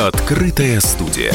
[0.00, 1.34] Открытая студия.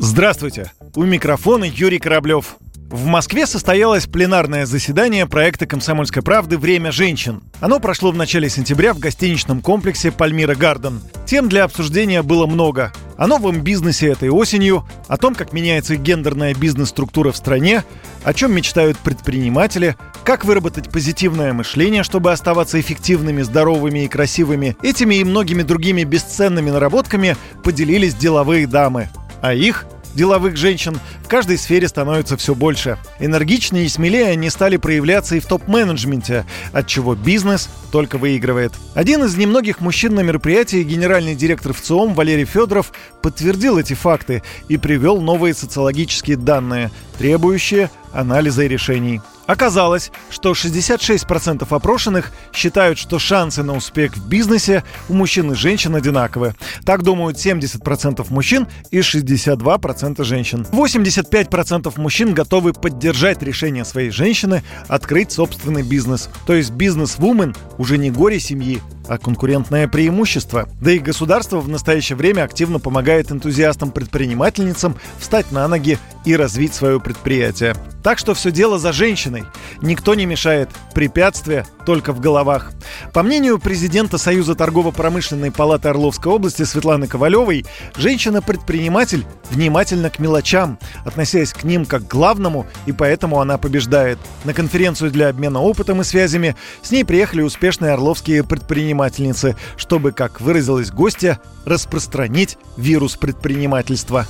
[0.00, 0.72] Здравствуйте!
[0.96, 2.56] У микрофона Юрий Кораблев.
[2.90, 6.58] В Москве состоялось пленарное заседание проекта «Комсомольской правды.
[6.58, 7.44] Время женщин».
[7.60, 11.00] Оно прошло в начале сентября в гостиничном комплексе «Пальмира Гарден».
[11.24, 12.92] Тем для обсуждения было много.
[13.16, 17.82] О новом бизнесе этой осенью, о том, как меняется гендерная бизнес-структура в стране,
[18.24, 24.76] о чем мечтают предприниматели, как выработать позитивное мышление, чтобы оставаться эффективными, здоровыми и красивыми.
[24.82, 29.08] Этими и многими другими бесценными наработками поделились деловые дамы.
[29.40, 32.98] А их деловых женщин в каждой сфере становится все больше.
[33.20, 38.72] Энергичнее и смелее они стали проявляться и в топ-менеджменте, от чего бизнес только выигрывает.
[38.94, 42.92] Один из немногих мужчин на мероприятии, генеральный директор ВЦИОМ Валерий Федоров,
[43.22, 49.20] подтвердил эти факты и привел новые социологические данные, требующие анализа и решений.
[49.46, 55.94] Оказалось, что 66% опрошенных считают, что шансы на успех в бизнесе у мужчин и женщин
[55.94, 56.54] одинаковы.
[56.84, 60.66] Так думают 70% мужчин и 62% женщин.
[60.72, 66.28] 85% мужчин готовы поддержать решение своей женщины открыть собственный бизнес.
[66.46, 70.68] То есть бизнес-вумен уже не горе семьи, а конкурентное преимущество.
[70.80, 77.00] Да и государство в настоящее время активно помогает энтузиастам-предпринимательницам встать на ноги и развить свое
[77.00, 77.76] предприятие.
[78.02, 79.35] Так что все дело за женщиной.
[79.82, 80.70] Никто не мешает.
[80.94, 82.72] Препятствия только в головах.
[83.12, 87.64] По мнению президента Союза торгово-промышленной палаты Орловской области Светланы Ковалевой,
[87.96, 94.18] женщина-предприниматель внимательна к мелочам, относясь к ним как к главному, и поэтому она побеждает.
[94.44, 100.40] На конференцию для обмена опытом и связями с ней приехали успешные орловские предпринимательницы, чтобы, как
[100.40, 104.26] выразилась гостья, распространить вирус предпринимательства.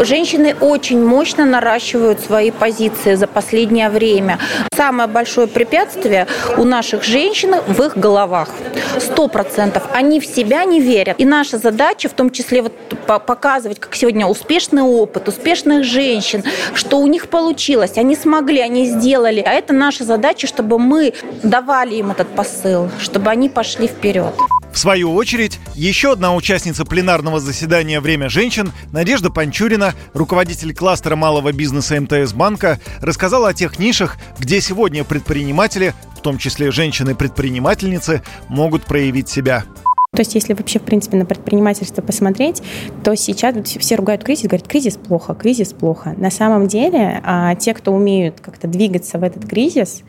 [0.00, 4.38] Женщины очень мощно наращивают свои позиции за последнее время.
[4.74, 6.26] Самое большое препятствие
[6.58, 8.50] у наших женщин в их головах.
[8.98, 9.84] Сто процентов.
[9.94, 11.18] Они в себя не верят.
[11.18, 12.72] И наша задача, в том числе вот
[13.26, 16.44] показывать, как сегодня успешный опыт, успешных женщин,
[16.74, 19.40] что у них получилось, они смогли, они сделали.
[19.40, 24.34] А это наша задача, чтобы мы давали им этот посыл, чтобы они пошли вперед.
[24.76, 31.50] В свою очередь, еще одна участница пленарного заседания «Время женщин» Надежда Панчурина, руководитель кластера малого
[31.50, 38.84] бизнеса МТС Банка, рассказала о тех нишах, где сегодня предприниматели, в том числе женщины-предпринимательницы, могут
[38.84, 39.64] проявить себя.
[40.16, 42.62] То есть, если вообще, в принципе, на предпринимательство посмотреть,
[43.02, 46.14] то сейчас все ругают кризис, говорят, кризис плохо, кризис плохо.
[46.16, 50.02] На самом деле, а, те, кто умеют как-то двигаться в этот кризис,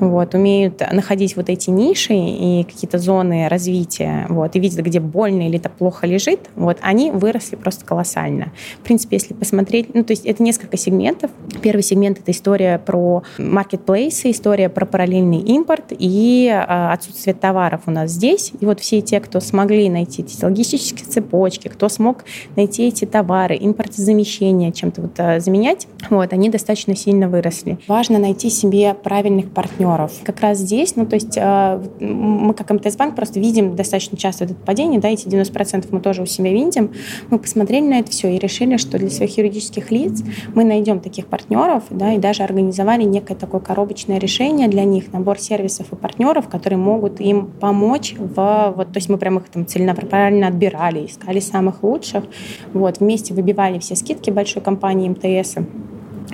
[0.00, 5.46] вот, умеют находить вот эти ниши и какие-то зоны развития, вот, и видят, где больно
[5.46, 8.52] или это плохо лежит, вот, они выросли просто колоссально.
[8.80, 11.30] В принципе, если посмотреть, ну, то есть это несколько сегментов.
[11.62, 17.90] Первый сегмент— это история про маркетплейсы, история про параллельный импорт и а, отсутствие товаров у
[17.90, 18.52] нас здесь.
[18.60, 22.24] И вот все те, кто смогли найти эти логистические цепочки, кто смог
[22.56, 27.78] найти эти товары, импортозамещение, чем-то вот а, заменять, вот, они достаточно сильно выросли.
[27.88, 29.83] Важно найти себе правильных партнеров.
[30.24, 34.54] Как раз здесь, ну, то есть а, мы как МТС-банк просто видим достаточно часто это
[34.54, 36.92] падение, да, эти 90% мы тоже у себя видим.
[37.30, 40.22] Мы посмотрели на это все и решили, что для своих юридических лиц
[40.54, 45.38] мы найдем таких партнеров, да, и даже организовали некое такое коробочное решение для них, набор
[45.38, 49.66] сервисов и партнеров, которые могут им помочь в, вот, то есть мы прям их там
[49.66, 52.24] целенаправленно отбирали, искали самых лучших.
[52.72, 55.56] Вот, вместе выбивали все скидки большой компании МТС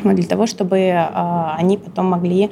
[0.03, 1.07] вот, для того, чтобы э,
[1.57, 2.51] они потом могли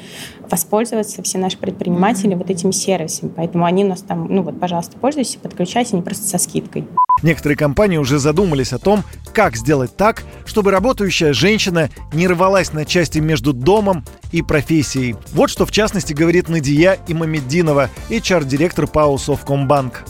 [0.50, 3.31] воспользоваться, все наши предприниматели, вот этими сервисами.
[3.34, 6.87] Поэтому они у нас там, ну вот, пожалуйста, пользуйтесь, подключайтесь, не просто со скидкой.
[7.22, 12.84] Некоторые компании уже задумались о том, как сделать так, чтобы работающая женщина не рвалась на
[12.84, 15.16] части между домом и профессией.
[15.32, 20.04] Вот что в частности говорит Надия Имамеддинова, HR-директор ПАО Совкомбанк.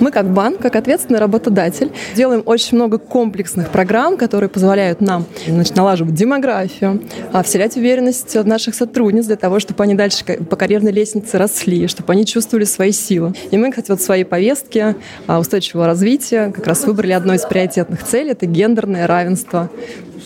[0.00, 5.76] Мы как банк, как ответственный работодатель, делаем очень много комплексных программ, которые позволяют нам значит,
[5.76, 7.02] налаживать демографию,
[7.32, 11.86] а, вселять уверенность в наших сотрудниц для того, чтобы они дальше по карьерной лестнице росли,
[11.86, 13.34] чтобы они чувствовали свои силы.
[13.50, 14.96] И мы, кстати, вот в своей повестке
[15.26, 19.68] а, устойчивого развития как раз выбрали одну из приоритетных целей– это гендерное равенство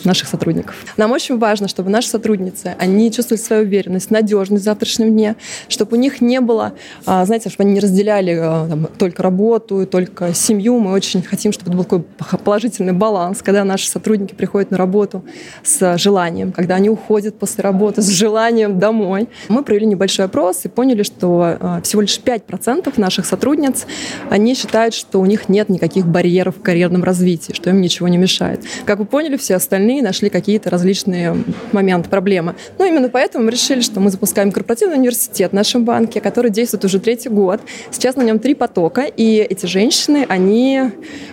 [0.05, 0.75] наших сотрудников.
[0.97, 5.35] Нам очень важно, чтобы наши сотрудницы, они чувствовали свою уверенность, надежность в завтрашнем дне,
[5.67, 6.73] чтобы у них не было,
[7.05, 10.79] а, знаете, чтобы они не разделяли там, только работу, только семью.
[10.79, 15.23] Мы очень хотим, чтобы это был такой положительный баланс, когда наши сотрудники приходят на работу
[15.63, 19.27] с желанием, когда они уходят после работы с желанием домой.
[19.49, 23.85] Мы провели небольшой опрос и поняли, что а, всего лишь 5% наших сотрудниц,
[24.29, 28.17] они считают, что у них нет никаких барьеров в карьерном развитии, что им ничего не
[28.17, 28.61] мешает.
[28.85, 31.35] Как вы поняли, все остальные нашли какие-то различные
[31.71, 32.55] моменты, проблемы.
[32.77, 36.85] Ну, именно поэтому мы решили, что мы запускаем корпоративный университет в нашем банке, который действует
[36.85, 37.61] уже третий год.
[37.91, 40.81] Сейчас на нем три потока, и эти женщины, они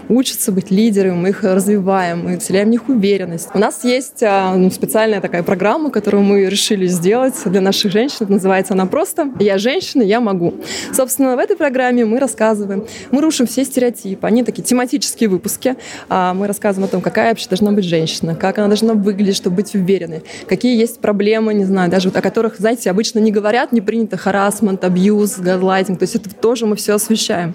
[0.09, 3.49] учатся быть лидерами, мы их развиваем, мы вселяем в них уверенность.
[3.55, 8.27] У нас есть а, ну, специальная такая программа, которую мы решили сделать для наших женщин.
[8.29, 10.55] Называется она просто «Я женщина, я могу».
[10.93, 14.27] Собственно, в этой программе мы рассказываем, мы рушим все стереотипы.
[14.27, 15.77] Они такие тематические выпуски.
[16.09, 19.57] А, мы рассказываем о том, какая вообще должна быть женщина, как она должна выглядеть, чтобы
[19.57, 23.73] быть уверенной, какие есть проблемы, не знаю, даже вот о которых, знаете, обычно не говорят,
[23.73, 25.99] не принято харасмент, абьюз, газлайтинг.
[25.99, 27.55] То есть это тоже мы все освещаем.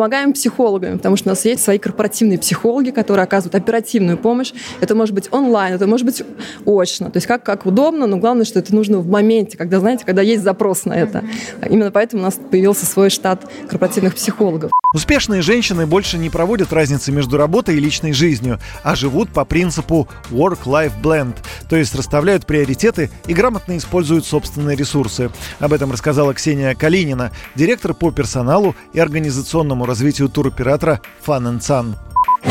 [0.00, 4.50] Помогаем психологам, потому что у нас есть свои корпоративные психологи, которые оказывают оперативную помощь.
[4.80, 6.22] Это может быть онлайн, это может быть
[6.64, 7.10] очно.
[7.10, 10.22] То есть как, как удобно, но главное, что это нужно в моменте, когда, знаете, когда
[10.22, 11.22] есть запрос на это.
[11.68, 14.70] Именно поэтому у нас появился свой штат корпоративных психологов.
[14.92, 20.08] Успешные женщины больше не проводят разницы между работой и личной жизнью, а живут по принципу
[20.30, 21.36] work-life blend,
[21.68, 25.30] то есть расставляют приоритеты и грамотно используют собственные ресурсы.
[25.60, 31.94] Об этом рассказала Ксения Калинина, директор по персоналу и организационному развитию туроператора Fun Sun.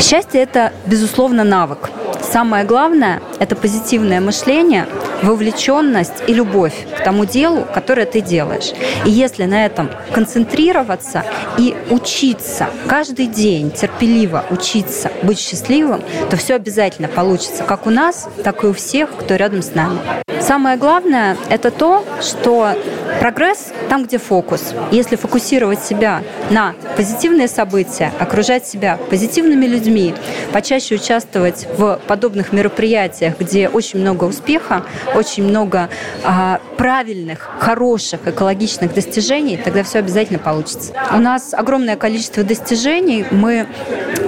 [0.00, 1.90] Счастье– это, безусловно, навык.
[2.22, 4.86] Самое главное– это позитивное мышление,
[5.22, 8.72] вовлеченность и любовь к тому делу, которое ты делаешь.
[9.04, 11.24] И если на этом концентрироваться
[11.58, 18.28] и учиться каждый день, терпеливо учиться быть счастливым, то все обязательно получится, как у нас,
[18.44, 19.98] так и у всех, кто рядом с нами.
[20.40, 22.72] Самое главное– это то, что
[23.20, 24.74] прогресс там, где фокус.
[24.90, 30.14] Если фокусировать себя на позитивные события, окружать себя позитивными людьми,
[30.52, 34.82] почаще участвовать в подобных мероприятиях, где очень много успеха,
[35.14, 35.88] очень много
[36.24, 40.92] а, правильных, хороших, экологичных достижений, тогда все обязательно получится.
[41.12, 43.24] У нас огромное количество достижений.
[43.30, 43.68] Мы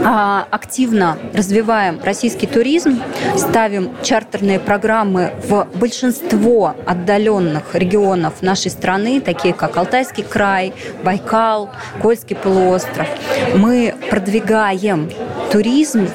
[0.04, 3.02] а, активно развиваем российский туризм,
[3.36, 11.70] ставим чартерные программы в большинство отдаленных регионов нашей страны, такие как Алтайский край, Байкал,
[12.00, 13.08] Кольский полуостров.
[13.56, 15.10] Мы продвигаем
[15.50, 16.06] туризм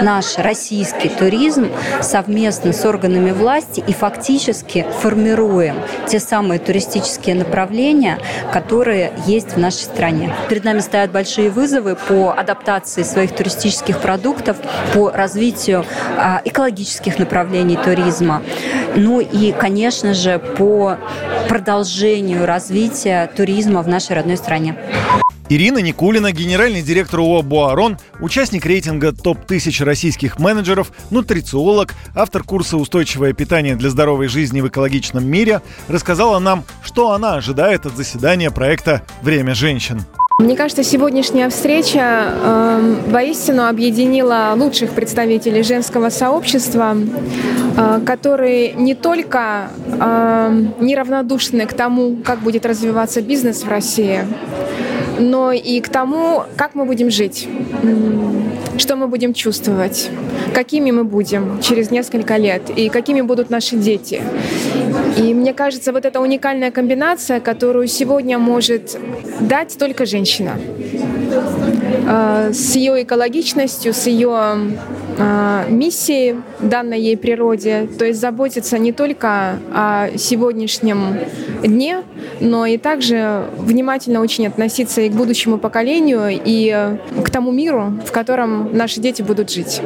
[0.00, 1.70] наш российский туризм
[2.00, 5.76] совместно с органами власти и фактически формируем
[6.06, 8.18] те самые туристические направления,
[8.52, 10.34] которые есть в нашей стране.
[10.48, 14.56] Перед нами стоят большие вызовы по адаптации своих туристических продуктов,
[14.92, 15.84] по развитию
[16.16, 18.42] а, экологических направлений туризма,
[18.96, 20.98] ну и, конечно же, по
[21.48, 24.76] продолжению развития туризма в нашей родной стране.
[25.54, 33.34] Ирина Никулина, генеральный директор ООО «Буарон», участник рейтинга ТОП-1000 российских менеджеров, нутрициолог, автор курса «Устойчивое
[33.34, 39.02] питание для здоровой жизни в экологичном мире», рассказала нам, что она ожидает от заседания проекта
[39.22, 40.00] «Время женщин».
[40.40, 46.96] Мне кажется, сегодняшняя встреча э, воистину объединила лучших представителей женского сообщества,
[47.76, 54.24] э, которые не только э, неравнодушны к тому, как будет развиваться бизнес в России,
[55.24, 57.48] но и к тому, как мы будем жить,
[58.76, 60.10] что мы будем чувствовать,
[60.52, 64.22] какими мы будем через несколько лет и какими будут наши дети.
[65.16, 68.98] И мне кажется, вот эта уникальная комбинация, которую сегодня может
[69.40, 70.52] дать только женщина
[72.06, 74.76] э, с ее экологичностью, с ее
[75.16, 81.18] э, миссией, данной ей природе, то есть заботиться не только о сегодняшнем
[81.62, 82.02] дне,
[82.40, 88.12] но и также внимательно очень относиться и к будущему поколению, и к тому миру, в
[88.12, 89.80] котором наши дети будут жить.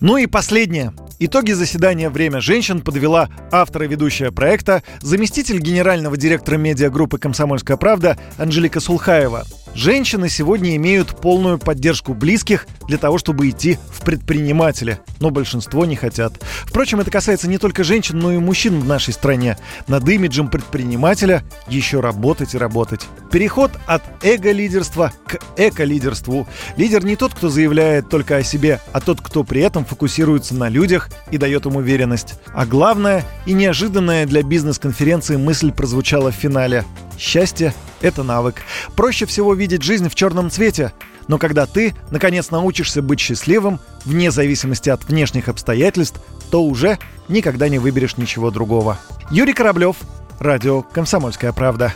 [0.00, 0.92] Ну и последнее.
[1.18, 8.18] Итоги заседания «Время женщин» подвела автор и ведущая проекта, заместитель генерального директора медиагруппы «Комсомольская правда»
[8.36, 9.44] Анжелика Сулхаева.
[9.76, 15.96] Женщины сегодня имеют полную поддержку близких для того, чтобы идти в предприниматели, но большинство не
[15.96, 16.32] хотят.
[16.64, 19.58] Впрочем, это касается не только женщин, но и мужчин в нашей стране.
[19.86, 23.06] Над имиджем предпринимателя еще работать и работать.
[23.30, 26.48] Переход от эго-лидерства к эко-лидерству.
[26.78, 30.70] Лидер не тот, кто заявляет только о себе, а тот, кто при этом фокусируется на
[30.70, 32.40] людях и дает им уверенность.
[32.54, 36.86] А главное и неожиданная для бизнес-конференции мысль прозвучала в финале.
[37.18, 38.62] Счастье– это навык.
[38.94, 40.92] Проще всего видеть жизнь в черном цвете.
[41.28, 46.20] Но когда ты, наконец, научишься быть счастливым, вне зависимости от внешних обстоятельств,
[46.50, 48.98] то уже никогда не выберешь ничего другого.
[49.30, 49.96] Юрий Кораблев,
[50.38, 51.92] Радио «Комсомольская правда».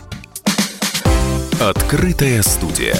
[1.61, 2.97] Открытая студия.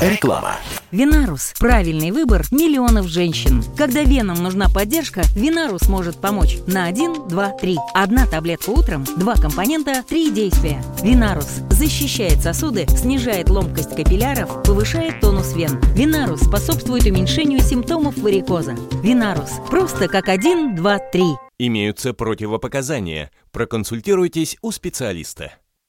[0.00, 0.56] Реклама.
[0.92, 3.62] Винарус– правильный выбор миллионов женщин.
[3.76, 7.78] Когда венам нужна поддержка, Винарус может помочь на 1, 2, 3.
[7.94, 10.82] Одна таблетка утром, два компонента, три действия.
[11.00, 15.80] Винарус защищает сосуды, снижает ломкость капилляров, повышает тонус вен.
[15.94, 18.74] Винарус способствует уменьшению симптомов варикоза.
[19.04, 21.22] Винарус– просто как 1, 2, 3.
[21.60, 23.30] Имеются противопоказания.
[23.52, 25.52] Проконсультируйтесь у специалиста.